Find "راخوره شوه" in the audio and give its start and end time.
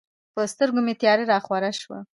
1.31-1.99